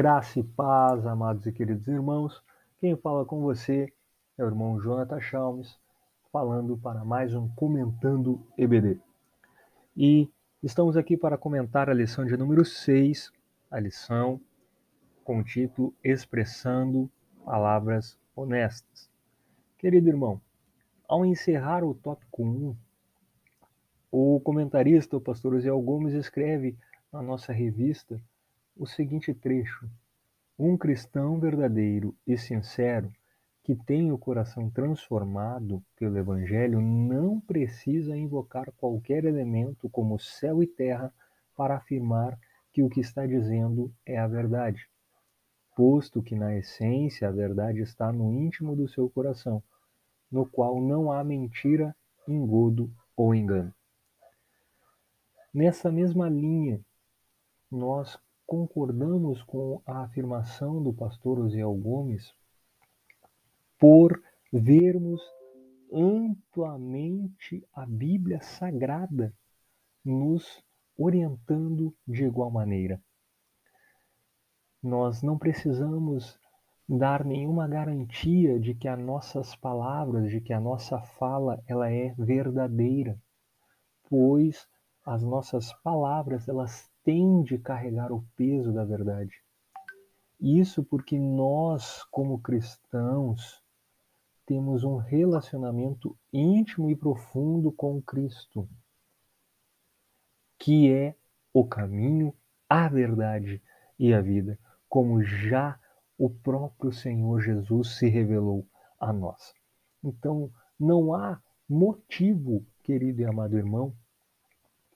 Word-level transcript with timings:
Graça 0.00 0.40
e 0.40 0.42
paz, 0.42 1.04
amados 1.04 1.44
e 1.44 1.52
queridos 1.52 1.86
irmãos. 1.86 2.42
Quem 2.80 2.96
fala 2.96 3.22
com 3.26 3.42
você 3.42 3.92
é 4.38 4.42
o 4.42 4.46
irmão 4.46 4.80
Jonathan 4.80 5.20
Chalmes, 5.20 5.78
falando 6.32 6.74
para 6.78 7.04
mais 7.04 7.34
um 7.34 7.46
Comentando 7.50 8.40
EBD. 8.56 8.98
E 9.94 10.26
estamos 10.62 10.96
aqui 10.96 11.18
para 11.18 11.36
comentar 11.36 11.90
a 11.90 11.92
lição 11.92 12.24
de 12.24 12.34
número 12.34 12.64
6, 12.64 13.30
a 13.70 13.78
lição 13.78 14.40
com 15.22 15.40
o 15.40 15.44
título 15.44 15.94
Expressando 16.02 17.10
Palavras 17.44 18.18
Honestas. 18.34 19.10
Querido 19.76 20.08
irmão, 20.08 20.40
ao 21.06 21.26
encerrar 21.26 21.84
o 21.84 21.92
tópico 21.92 22.42
1, 22.42 22.74
o 24.10 24.40
comentarista, 24.40 25.18
o 25.18 25.20
pastor 25.20 25.52
Osiel 25.52 25.78
Gomes, 25.82 26.14
escreve 26.14 26.74
na 27.12 27.20
nossa 27.20 27.52
revista 27.52 28.18
o 28.76 28.86
seguinte 28.86 29.34
trecho: 29.34 29.88
Um 30.58 30.76
cristão 30.76 31.38
verdadeiro 31.38 32.16
e 32.26 32.36
sincero 32.36 33.12
que 33.62 33.76
tem 33.76 34.10
o 34.10 34.18
coração 34.18 34.70
transformado 34.70 35.82
pelo 35.96 36.18
Evangelho 36.18 36.80
não 36.80 37.40
precisa 37.40 38.16
invocar 38.16 38.72
qualquer 38.72 39.24
elemento 39.24 39.88
como 39.90 40.18
céu 40.18 40.62
e 40.62 40.66
terra 40.66 41.12
para 41.54 41.76
afirmar 41.76 42.38
que 42.72 42.82
o 42.82 42.88
que 42.88 43.00
está 43.00 43.26
dizendo 43.26 43.92
é 44.06 44.18
a 44.18 44.26
verdade, 44.26 44.88
posto 45.76 46.22
que 46.22 46.34
na 46.34 46.56
essência 46.56 47.28
a 47.28 47.32
verdade 47.32 47.80
está 47.80 48.12
no 48.12 48.32
íntimo 48.32 48.74
do 48.74 48.88
seu 48.88 49.08
coração, 49.10 49.62
no 50.30 50.46
qual 50.46 50.80
não 50.80 51.12
há 51.12 51.22
mentira, 51.22 51.94
engodo 52.26 52.90
ou 53.16 53.34
engano. 53.34 53.74
Nessa 55.52 55.90
mesma 55.90 56.28
linha, 56.28 56.80
nós 57.70 58.18
concordamos 58.50 59.44
com 59.44 59.80
a 59.86 60.02
afirmação 60.02 60.82
do 60.82 60.92
pastor 60.92 61.38
Osiel 61.38 61.72
Gomes 61.72 62.34
por 63.78 64.20
vermos 64.52 65.22
amplamente 65.92 67.64
a 67.72 67.86
Bíblia 67.86 68.40
Sagrada 68.42 69.32
nos 70.04 70.64
orientando 70.98 71.94
de 72.04 72.24
igual 72.24 72.50
maneira. 72.50 73.00
Nós 74.82 75.22
não 75.22 75.38
precisamos 75.38 76.36
dar 76.88 77.24
nenhuma 77.24 77.68
garantia 77.68 78.58
de 78.58 78.74
que 78.74 78.88
as 78.88 78.98
nossas 78.98 79.54
palavras, 79.54 80.28
de 80.28 80.40
que 80.40 80.52
a 80.52 80.58
nossa 80.58 81.00
fala, 81.00 81.62
ela 81.68 81.88
é 81.88 82.12
verdadeira, 82.18 83.16
pois 84.08 84.66
as 85.06 85.22
nossas 85.22 85.72
palavras, 85.84 86.48
elas 86.48 86.90
têm 87.04 87.42
de 87.42 87.58
carregar 87.58 88.12
o 88.12 88.24
peso 88.36 88.72
da 88.72 88.84
verdade. 88.84 89.32
Isso 90.40 90.82
porque 90.82 91.18
nós, 91.18 92.02
como 92.04 92.40
cristãos, 92.40 93.62
temos 94.46 94.84
um 94.84 94.96
relacionamento 94.96 96.16
íntimo 96.32 96.90
e 96.90 96.96
profundo 96.96 97.70
com 97.70 98.00
Cristo, 98.02 98.68
que 100.58 100.92
é 100.92 101.14
o 101.52 101.66
caminho, 101.66 102.34
a 102.68 102.88
verdade 102.88 103.62
e 103.98 104.12
a 104.14 104.20
vida, 104.20 104.58
como 104.88 105.22
já 105.22 105.78
o 106.18 106.28
próprio 106.28 106.92
Senhor 106.92 107.40
Jesus 107.40 107.96
se 107.96 108.08
revelou 108.08 108.66
a 108.98 109.12
nós. 109.12 109.54
Então, 110.02 110.50
não 110.78 111.14
há 111.14 111.40
motivo, 111.68 112.66
querido 112.82 113.20
e 113.20 113.24
amado 113.24 113.56
irmão, 113.56 113.94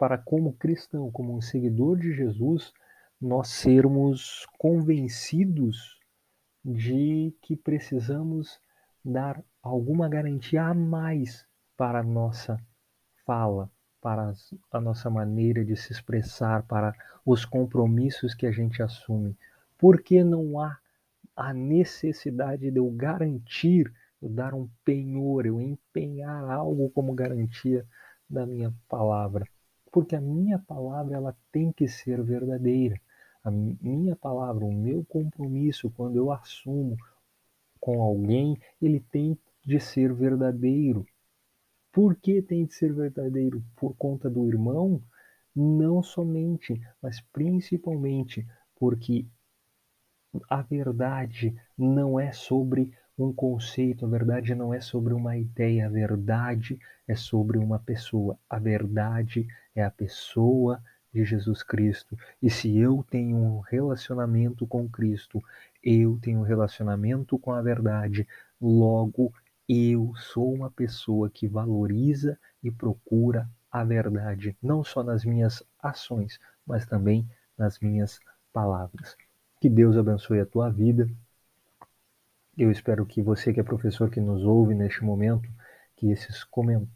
para, 0.00 0.16
como 0.16 0.54
cristão, 0.54 1.10
como 1.10 1.36
um 1.36 1.42
seguidor 1.42 1.98
de 1.98 2.14
Jesus, 2.14 2.72
nós 3.20 3.48
sermos 3.48 4.46
convencidos 4.56 6.00
de 6.64 7.36
que 7.42 7.54
precisamos 7.54 8.58
dar 9.04 9.44
alguma 9.62 10.08
garantia 10.08 10.64
a 10.64 10.72
mais 10.72 11.46
para 11.76 11.98
a 11.98 12.02
nossa 12.02 12.58
fala, 13.26 13.70
para 14.00 14.32
a 14.72 14.80
nossa 14.80 15.10
maneira 15.10 15.62
de 15.62 15.76
se 15.76 15.92
expressar, 15.92 16.62
para 16.62 16.94
os 17.22 17.44
compromissos 17.44 18.34
que 18.34 18.46
a 18.46 18.50
gente 18.50 18.82
assume. 18.82 19.36
Porque 19.76 20.24
não 20.24 20.58
há 20.58 20.78
a 21.36 21.52
necessidade 21.52 22.70
de 22.70 22.78
eu 22.78 22.90
garantir, 22.90 23.92
eu 24.22 24.30
dar 24.30 24.54
um 24.54 24.66
penhor, 24.82 25.44
eu 25.44 25.60
empenhar 25.60 26.42
algo 26.50 26.88
como 26.88 27.12
garantia 27.12 27.86
da 28.30 28.46
minha 28.46 28.72
palavra 28.88 29.44
porque 29.90 30.14
a 30.14 30.20
minha 30.20 30.58
palavra 30.58 31.16
ela 31.16 31.36
tem 31.50 31.72
que 31.72 31.88
ser 31.88 32.22
verdadeira. 32.22 33.00
A 33.42 33.50
minha 33.50 34.14
palavra, 34.14 34.64
o 34.64 34.72
meu 34.72 35.04
compromisso, 35.04 35.90
quando 35.90 36.16
eu 36.16 36.30
assumo 36.30 36.96
com 37.80 38.02
alguém, 38.02 38.56
ele 38.80 39.00
tem 39.00 39.38
de 39.64 39.80
ser 39.80 40.12
verdadeiro. 40.12 41.06
Por 41.92 42.14
que 42.14 42.40
tem 42.42 42.66
de 42.66 42.74
ser 42.74 42.92
verdadeiro? 42.92 43.64
Por 43.76 43.96
conta 43.96 44.28
do 44.30 44.46
irmão? 44.46 45.02
Não 45.54 46.02
somente, 46.02 46.80
mas 47.02 47.20
principalmente 47.32 48.46
porque 48.76 49.26
a 50.48 50.62
verdade 50.62 51.54
não 51.76 52.20
é 52.20 52.30
sobre 52.32 52.92
um 53.22 53.32
conceito, 53.32 54.04
a 54.04 54.08
verdade 54.08 54.54
não 54.54 54.72
é 54.72 54.80
sobre 54.80 55.12
uma 55.12 55.36
ideia, 55.36 55.86
a 55.86 55.90
verdade 55.90 56.78
é 57.06 57.14
sobre 57.14 57.58
uma 57.58 57.78
pessoa. 57.78 58.38
A 58.48 58.58
verdade 58.58 59.46
é 59.74 59.82
a 59.82 59.90
pessoa 59.90 60.82
de 61.12 61.24
Jesus 61.24 61.62
Cristo. 61.62 62.16
E 62.40 62.48
se 62.48 62.76
eu 62.78 63.04
tenho 63.10 63.36
um 63.36 63.60
relacionamento 63.60 64.66
com 64.66 64.88
Cristo, 64.88 65.42
eu 65.82 66.18
tenho 66.22 66.40
um 66.40 66.44
relacionamento 66.44 67.38
com 67.38 67.52
a 67.52 67.60
verdade, 67.60 68.26
logo 68.60 69.32
eu 69.68 70.12
sou 70.16 70.52
uma 70.52 70.70
pessoa 70.70 71.30
que 71.30 71.46
valoriza 71.46 72.38
e 72.62 72.70
procura 72.70 73.48
a 73.70 73.84
verdade, 73.84 74.56
não 74.62 74.82
só 74.82 75.02
nas 75.02 75.24
minhas 75.24 75.62
ações, 75.80 76.40
mas 76.66 76.86
também 76.86 77.28
nas 77.56 77.78
minhas 77.78 78.18
palavras. 78.52 79.16
Que 79.60 79.68
Deus 79.68 79.96
abençoe 79.96 80.40
a 80.40 80.46
tua 80.46 80.70
vida 80.70 81.08
eu 82.56 82.70
espero 82.70 83.06
que 83.06 83.22
você 83.22 83.52
que 83.52 83.60
é 83.60 83.62
professor 83.62 84.10
que 84.10 84.20
nos 84.20 84.44
ouve 84.44 84.74
neste 84.74 85.04
momento, 85.04 85.48
que, 85.96 86.10
esses 86.10 86.44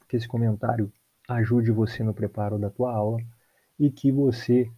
que 0.09 0.17
esse 0.17 0.29
comentário 0.29 0.93
ajude 1.29 1.71
você 1.71 2.03
no 2.03 2.15
preparo 2.15 2.59
da 2.59 2.71
tua 2.71 2.93
aula 2.93 3.19
e 3.79 3.91
que 3.91 4.13
você 4.13 4.71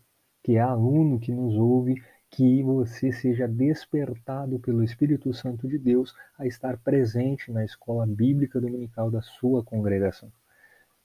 que 0.43 0.57
é 0.57 0.61
aluno 0.61 1.19
que 1.19 1.33
nos 1.33 1.57
ouve, 1.57 2.01
que 2.31 2.63
você 2.63 3.11
seja 3.13 3.49
despertado 3.49 4.61
pelo 4.61 4.85
Espírito 4.85 5.35
Santo 5.35 5.67
de 5.67 5.77
Deus 5.77 6.15
a 6.39 6.47
estar 6.47 6.79
presente 6.79 7.51
na 7.51 7.65
escola 7.65 8.07
bíblica 8.07 8.61
dominical 8.61 9.11
da 9.11 9.21
sua 9.23 9.65
congregação. 9.65 10.31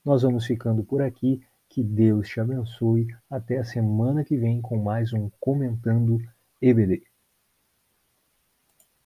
Nós 0.04 0.22
vamos 0.22 0.46
ficando 0.46 0.84
por 0.84 1.02
aqui. 1.02 1.42
Que 1.68 1.82
Deus 1.82 2.28
te 2.28 2.38
abençoe. 2.38 3.06
Até 3.30 3.58
a 3.58 3.64
semana 3.64 4.24
que 4.24 4.36
vem 4.36 4.60
com 4.60 4.76
mais 4.76 5.12
um 5.12 5.30
Comentando 5.40 6.20
EBD. 6.60 7.11